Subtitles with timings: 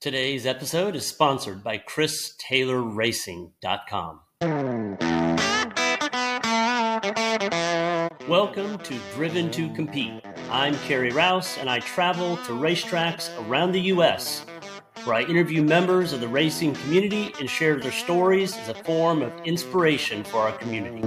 [0.00, 4.20] Today's episode is sponsored by ChrisTaylorRacing.com.
[8.26, 10.22] Welcome to Driven to Compete.
[10.50, 14.46] I'm Carey Rouse, and I travel to racetracks around the U.S.
[15.04, 19.20] where I interview members of the racing community and share their stories as a form
[19.20, 21.02] of inspiration for our community.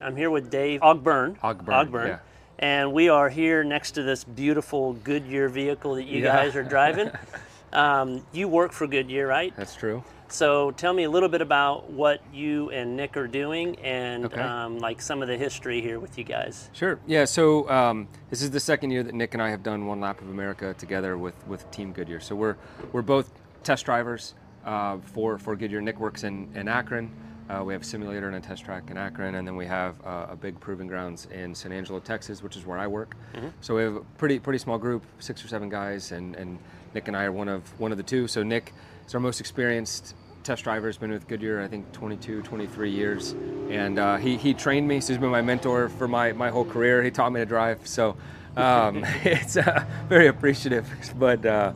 [0.00, 1.36] I'm here with Dave Ogburn.
[1.40, 2.06] Ogburn, Ogburn.
[2.06, 2.18] yeah.
[2.58, 6.34] And we are here next to this beautiful Goodyear vehicle that you Yeah.
[6.36, 7.10] guys are driving.
[7.72, 9.54] um, you work for Goodyear, right?
[9.56, 10.02] That's true.
[10.28, 14.40] So tell me a little bit about what you and Nick are doing and Okay.
[14.40, 16.68] um, like some of the history here with you guys.
[16.72, 16.98] Sure.
[17.06, 17.26] Yeah.
[17.26, 20.20] So um, this is the second year that Nick and I have done one lap
[20.20, 22.18] of America together with with Team Goodyear.
[22.20, 22.56] So we're
[22.90, 23.30] we're both
[23.62, 24.34] test drivers
[24.64, 25.80] uh, for for Goodyear.
[25.80, 27.10] Nick works in in Akron.
[27.48, 29.94] Uh, we have a simulator and a test track in Akron, and then we have
[30.04, 33.16] uh, a big proving grounds in San Angelo, Texas, which is where I work.
[33.60, 36.58] So we have a pretty pretty small group, six or seven guys, and, and
[36.94, 38.26] Nick and I are one of one of the two.
[38.26, 38.72] So Nick
[39.06, 40.88] is our most experienced test driver.
[40.88, 43.36] Has been with Goodyear, I think, 22, 23 years,
[43.70, 45.00] and uh, he he trained me.
[45.00, 47.02] So he's been my mentor for my my whole career.
[47.02, 47.86] He taught me to drive.
[47.86, 48.16] So
[48.56, 51.46] um, it's uh, very appreciative, but.
[51.46, 51.72] Uh,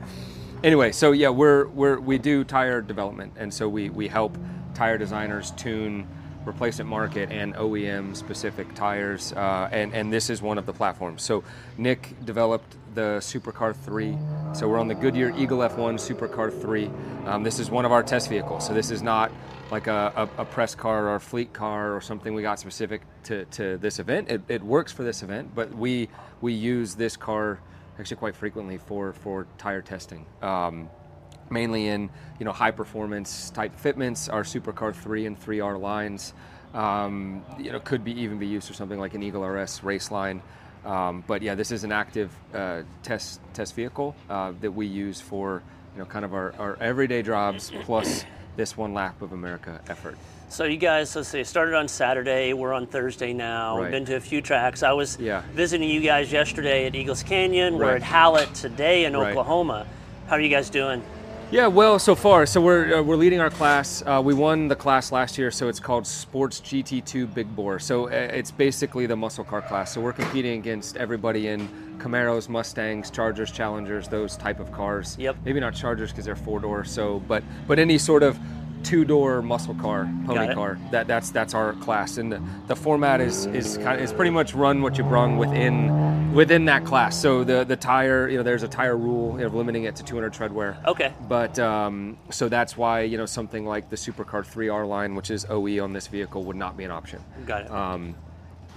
[0.62, 4.36] anyway, so yeah, we're, we're we do tire development, and so we we help
[4.80, 6.06] tire designers tune
[6.46, 11.22] replacement market and OEM specific tires, uh, and and this is one of the platforms.
[11.22, 11.44] So
[11.76, 14.16] Nick developed the Supercar 3.
[14.54, 16.90] So we're on the Goodyear Eagle F1 Supercar 3.
[17.26, 18.66] Um, this is one of our test vehicles.
[18.66, 19.30] So this is not
[19.70, 23.02] like a, a, a press car or a fleet car or something we got specific
[23.24, 24.30] to, to this event.
[24.30, 26.08] It, it works for this event, but we
[26.40, 27.60] we use this car
[27.98, 30.24] actually quite frequently for for tire testing.
[30.40, 30.88] Um,
[31.50, 36.32] mainly in you know high performance type fitments, our Supercar 3 and 3R lines.
[36.72, 40.10] Um, you know, could be even be used for something like an Eagle RS race
[40.10, 40.40] line.
[40.84, 45.20] Um, but yeah, this is an active uh, test test vehicle uh, that we use
[45.20, 45.62] for
[45.94, 48.24] you know kind of our, our everyday jobs plus
[48.56, 50.16] this one lap of America effort.
[50.48, 52.52] So you guys, let's see, started on Saturday.
[52.54, 53.78] We're on Thursday now.
[53.78, 53.90] Right.
[53.92, 54.82] Been to a few tracks.
[54.82, 55.42] I was Yeah.
[55.52, 57.78] visiting you guys yesterday at Eagles Canyon.
[57.78, 59.30] We're at Hallett today in Right.
[59.30, 59.86] Oklahoma.
[60.26, 61.02] How are you guys doing?
[61.52, 64.04] Yeah, well, so far, so we're uh, we're leading our class.
[64.06, 67.80] Uh, we won the class last year, so it's called Sports GT2 Big Bore.
[67.80, 69.92] So uh, it's basically the muscle car class.
[69.92, 71.68] So we're competing against everybody in
[71.98, 75.16] Camaros, Mustangs, Chargers, Challengers, those type of cars.
[75.18, 75.38] Yep.
[75.44, 76.84] Maybe not Chargers because they're four door.
[76.84, 78.38] So, but but any sort of
[78.82, 80.78] two door muscle car, pony car.
[80.90, 84.30] That that's that's our class, and the, the format is is kind of, is pretty
[84.30, 87.16] much run what you brung within within that class.
[87.16, 90.04] So the the tire, you know, there's a tire rule you know, limiting it to
[90.04, 90.76] 200 tread wear.
[90.86, 91.12] Okay.
[91.28, 95.46] But um, so that's why you know something like the Supercar 3R line, which is
[95.48, 97.22] OE on this vehicle, would not be an option.
[97.46, 97.70] Got it.
[97.70, 98.14] Um,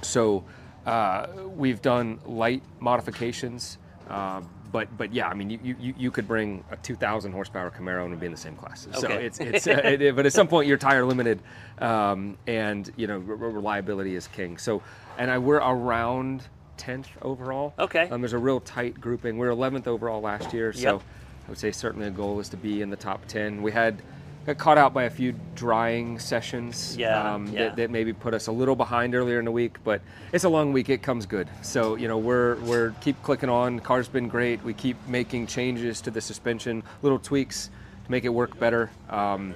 [0.02, 0.44] so
[0.86, 3.78] uh, we've done light modifications,
[4.10, 4.42] uh,
[4.74, 8.20] but but yeah, I mean you, you, you could bring a 2,000 horsepower Camaro and
[8.20, 8.88] be in the same class.
[8.92, 9.26] So Okay.
[9.26, 11.40] it's it's uh, it, but at some point you're tire limited,
[11.78, 14.58] um, and you know re- reliability is king.
[14.58, 14.82] So
[15.18, 16.44] and I we're around
[16.80, 17.74] 10th overall.
[17.80, 18.10] Okay.
[18.10, 19.38] Um, there's a real tight grouping.
[19.38, 21.02] We are 11th overall last year, so Yep.
[21.46, 23.62] I would say certainly a goal is to be in the top 10.
[23.62, 24.02] We had
[24.46, 27.66] got caught out by a few drying sessions Yeah, um, yeah.
[27.66, 30.50] That, that maybe put us a little behind earlier in the week, but it's a
[30.50, 30.90] long week.
[30.90, 31.48] It comes good.
[31.62, 33.80] So you know we're we're keep clicking on.
[33.80, 34.64] Car's been great.
[34.64, 37.70] We keep making changes to the suspension, little tweaks
[38.06, 38.90] to make it work better.
[39.10, 39.56] Um,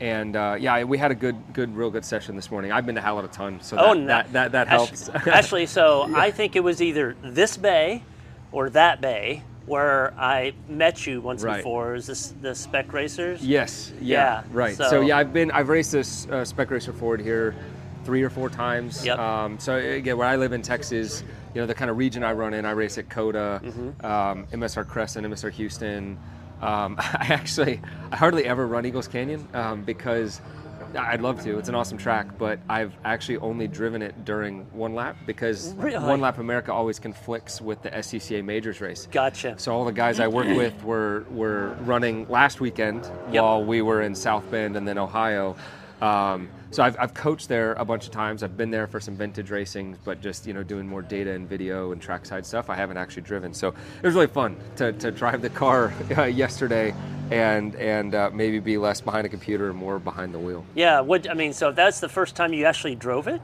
[0.00, 2.72] and uh, yeah, we had a good, good, real good session this morning.
[2.72, 4.06] I've been to Hallett a ton, so that, Oh, no.
[4.06, 5.08] that, that, that helps.
[5.08, 8.02] Actually, actually, so I think it was either this bay
[8.50, 11.58] or that bay where I met you once Right.
[11.58, 11.94] before.
[11.94, 13.44] Is this the Spec Racers?
[13.44, 13.92] Yes.
[14.00, 14.42] Yeah.
[14.42, 14.76] Yeah, Right.
[14.76, 17.54] So, so- yeah, I've been I've raced this uh, Spec Racer Ford here
[18.04, 19.04] three or four times.
[19.06, 19.18] Yep.
[19.18, 21.22] Um, so again, where I live in Texas,
[21.54, 24.04] you know, the kind of region I run in, I race at COTA, Mm-hmm.
[24.06, 26.18] um, MSR Cresson, MSR Houston.
[26.60, 27.80] Um, I actually
[28.10, 30.40] I hardly ever run Eagles Canyon um, because.
[30.96, 31.58] I'd love to.
[31.58, 35.98] It's an awesome track, but I've actually only driven it during one lap because Really?
[36.04, 39.08] one lap America always conflicts with the SCCA Majors race.
[39.10, 39.54] Gotcha.
[39.58, 43.42] So all the guys I work with were were running last weekend Yep.
[43.42, 45.56] while we were in South Bend and then Ohio.
[46.00, 48.42] Um, so I've, I've coached there a bunch of times.
[48.42, 51.48] I've been there for some vintage racing, but just you know doing more data and
[51.48, 52.70] video and trackside stuff.
[52.70, 56.24] I haven't actually driven, so it was really fun to, to drive the car uh,
[56.24, 56.94] yesterday
[57.30, 60.64] and and uh, maybe be less behind a computer and more behind the wheel.
[60.74, 61.00] Yeah.
[61.00, 63.40] What I mean, so if that's the first time you actually drove it.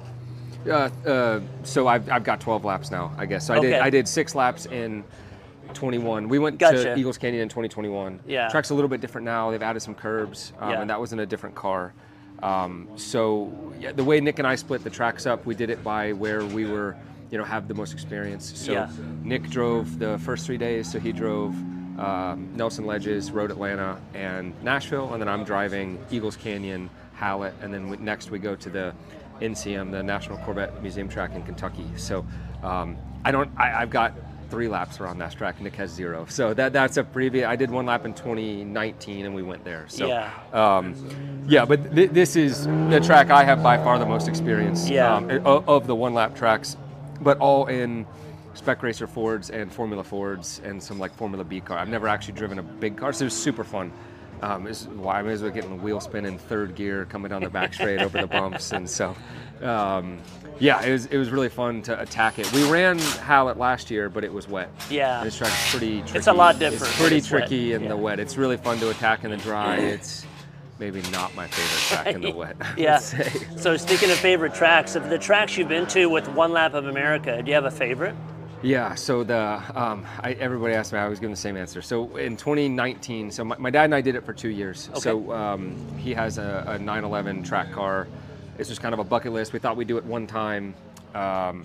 [0.66, 3.46] Uh, uh, so I've, I've got 12 laps now, I guess.
[3.46, 5.04] So I did I did six laps in
[5.74, 6.28] 21.
[6.28, 6.82] We went Gotcha.
[6.82, 8.20] to Eagles Canyon in 2021.
[8.26, 8.48] Yeah.
[8.48, 9.50] Track's a little bit different now.
[9.50, 10.80] They've added some curbs, um, Yeah.
[10.80, 11.92] and that was in a different car.
[12.42, 15.82] Um, so yeah, the way Nick and I split the tracks up, we did it
[15.82, 16.96] by where we were
[17.30, 18.52] you know have the most experience.
[18.56, 18.90] So Yeah.
[19.22, 20.90] Nick drove the first three days.
[20.90, 21.54] So he drove
[21.98, 27.74] um, Nelson Ledges, Road Atlanta, and Nashville, and then I'm driving Eagles Canyon, Hallett, and
[27.74, 28.94] then we, next we go to the
[29.40, 31.86] NCM, the National Corvette Museum track in Kentucky.
[31.96, 32.24] So
[32.62, 33.50] um, I don't.
[33.56, 34.14] I, I've got
[34.50, 35.60] three laps around that track.
[35.60, 36.26] Nick has zero.
[36.28, 37.46] So that that's a previous.
[37.46, 39.84] I did one lap in 2019, and we went there.
[39.88, 40.30] So Yeah.
[40.52, 40.94] um,
[41.48, 45.14] yeah, but th- this is the track I have by far the most experience Yeah.
[45.14, 46.76] um, o- of the one lap tracks,
[47.20, 48.06] but all in
[48.54, 51.78] spec racer Fords and Formula Fords and some like Formula B car.
[51.78, 53.92] I've never actually driven a big car, so it was super fun.
[54.40, 57.28] Um, is why I may as well getting the wheel spin in third gear, coming
[57.30, 59.16] down the back straight over the bumps, and so
[59.62, 60.18] um,
[60.58, 62.50] yeah, it was it was really fun to attack it.
[62.52, 64.70] We ran Hallett last year, but it was wet.
[64.90, 65.22] Yeah.
[65.22, 66.18] This track's pretty tricky.
[66.18, 67.42] It's a lot different It's pretty it's wet.
[67.42, 67.88] tricky in Yeah.
[67.90, 68.18] the wet.
[68.18, 69.76] It's really fun to attack in the dry.
[69.76, 70.26] It's
[70.80, 72.56] maybe not my favorite track in the wet.
[72.76, 72.98] Yeah.
[72.98, 76.86] So speaking of favorite tracks, of the tracks you've been to with One Lap of
[76.86, 78.14] America, do you have a favorite?
[78.60, 81.80] Yeah, so the um, I, everybody asked me, I was giving the same answer.
[81.80, 84.88] So in 2019, so my, my dad and I did it for two years.
[84.90, 85.00] Okay.
[85.00, 88.08] So um, he has a, a 911 track car.
[88.58, 89.52] It's just kind of a bucket list.
[89.52, 90.74] We thought we'd do it one time.
[91.14, 91.64] Um,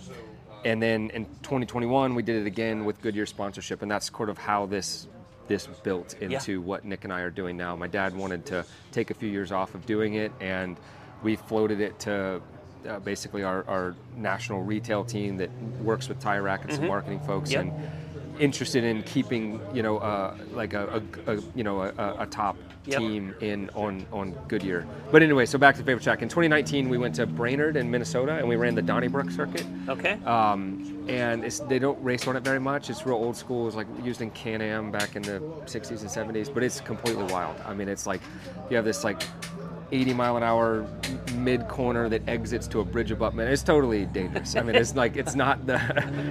[0.64, 4.38] and then in 2021, we did it again with Goodyear sponsorship, and that's sort of
[4.38, 5.08] how this
[5.48, 7.76] this built into what Nick and I are doing now.
[7.76, 10.78] My dad wanted to take a few years off of doing it, and
[11.22, 12.42] we floated it to
[12.88, 15.50] uh, basically our, our national retail team that
[15.82, 17.62] works with Tire Rack and some marketing folks, Yep.
[17.62, 17.74] and
[18.40, 22.58] interested in keeping you know uh, like a, a, a you know a, a top
[22.86, 23.00] Yep.
[23.00, 24.86] team in on on Goodyear.
[25.10, 26.22] But anyway, so back to favorite track.
[26.22, 29.66] In 2019, we went to Brainerd in Minnesota, and we ran the Donnybrook circuit.
[29.88, 30.20] Okay.
[30.26, 32.90] Um, and it's, they don't race on it very much.
[32.90, 33.68] It's real old school.
[33.68, 37.56] It's like used in Can-Am back in the 60s and 70s, but it's completely wild.
[37.66, 38.20] I mean, it's like
[38.70, 39.24] you have this like
[39.92, 40.88] 80 mile an hour
[41.36, 43.50] mid corner that exits to a bridge abutment.
[43.50, 44.56] It's totally dangerous.
[44.56, 45.80] I mean, it's like it's not the.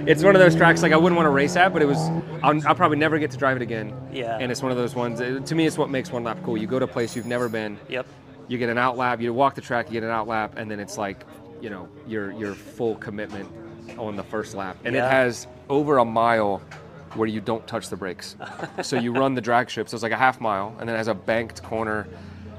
[0.07, 1.97] It's one of those tracks like I wouldn't want to race at, but it was.
[2.43, 3.93] I'll, I'll probably never get to drive it again.
[4.11, 4.37] Yeah.
[4.39, 5.21] And it's one of those ones.
[5.21, 6.57] uh, To me, it's what makes one lap cool.
[6.57, 8.05] You go to a place you've never been Yep.
[8.49, 10.69] you get an out lap, you walk the track, you get an out lap, and
[10.69, 11.23] then it's like,
[11.61, 13.47] you know, your your full commitment
[13.97, 14.75] on the first lap.
[14.83, 15.05] And Yeah.
[15.07, 16.61] it has over a mile
[17.15, 18.35] where you don't touch the brakes.
[18.81, 20.97] so you run the drag strip, so it's like a half mile, and then it
[20.97, 22.07] has a banked corner,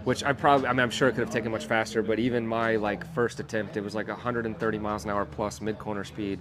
[0.05, 2.47] which I probably, I mean, I'm sure it could have taken much faster, but even
[2.47, 6.41] my like first attempt, it was like 130 miles an hour plus mid corner speed.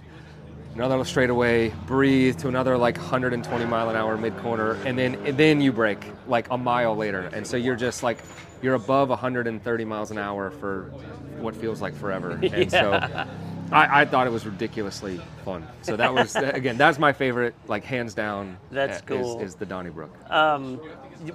[0.74, 5.38] Another straightaway, breathe to another like 120 mile an hour mid corner, and then and
[5.38, 8.18] then you brake like a mile later, and so you're just like
[8.60, 10.90] you're above 130 miles an hour for
[11.38, 13.26] what feels like forever, and so
[13.72, 15.66] I, I thought it was ridiculously fun.
[15.82, 18.56] So that was again that's my favorite, like hands down.
[18.70, 19.40] That's uh, cool.
[19.40, 20.12] Is, is the Donnybrook.
[20.30, 20.76] Um,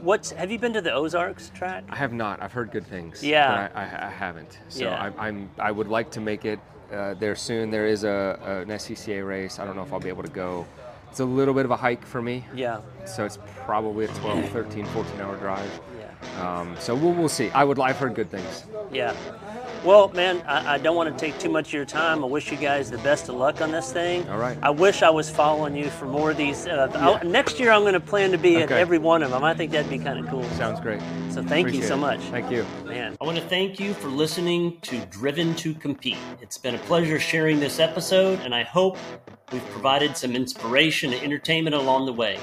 [0.02, 1.84] what's have you been to the Ozarks track?
[1.90, 2.42] I have not.
[2.42, 3.24] I've heard good things.
[3.24, 3.70] Yeah.
[3.70, 4.60] but I, I, I haven't.
[4.70, 5.12] So Yeah.
[5.18, 5.50] I, I'm.
[5.60, 6.60] I would like to make it
[6.92, 7.72] uh, there soon.
[7.72, 9.60] There is a, a an SCCA race.
[9.60, 10.66] I don't know if I'll be able to go.
[11.10, 12.46] It's a little bit of a hike for me.
[12.54, 12.82] Yeah.
[13.06, 15.82] So it's probably a 12, 13, 14 hour drive.
[16.00, 16.60] Yeah.
[16.60, 17.50] Um, so we'll, we'll see.
[17.50, 17.80] I would.
[17.80, 18.66] I've heard good things.
[18.92, 19.16] Yeah.
[19.84, 22.24] Well, man, I, I don't want to take too much of your time.
[22.24, 24.28] I wish you guys the best of luck on this thing.
[24.30, 24.58] All right.
[24.62, 26.68] I wish I was following you for more of these.
[26.68, 29.44] Uh, I'll- next year, I'm going to plan to be at every one of them.
[29.44, 30.44] I think that'd be kind of cool.
[30.52, 31.02] Sounds great.
[31.30, 32.00] So thank you Appreciate so it.
[32.00, 32.20] much.
[32.26, 32.66] Thank you.
[32.86, 33.16] Man.
[33.22, 36.18] I want to thank you for listening to Driven to Compete.
[36.42, 38.98] It's been a pleasure sharing this episode, and I hope
[39.52, 42.38] we've provided some inspiration and entertainment along the way.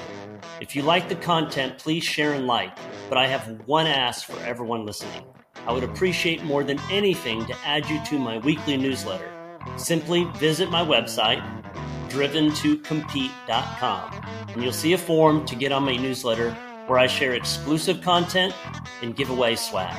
[0.59, 2.75] If you like the content, please share and like.
[3.09, 5.23] But I have one ask for everyone listening.
[5.67, 9.29] I would appreciate more than anything to add you to my weekly newsletter.
[9.75, 11.43] Simply visit my website,
[12.07, 16.55] driventocompete.com, and you'll see a form to get on my newsletter
[16.87, 18.53] where I share exclusive content
[19.01, 19.93] and give away swag.